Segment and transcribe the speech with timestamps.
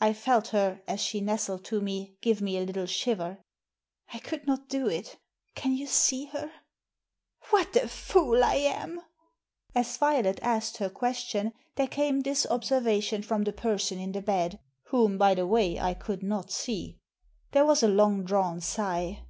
[0.00, 3.38] I felt her, as she nestled to me, give me a little shiver."
[4.14, 5.16] I could not do it.
[5.56, 6.48] Can you see her?
[6.84, 7.18] *"
[7.50, 9.00] What a fool I am!"
[9.74, 14.22] As Violet asked her ques tion there came this observation from the person in the
[14.22, 14.60] bed—
[14.92, 17.00] ^whom, by the way, I could not see.
[17.50, 19.24] There was a long drawn sigh.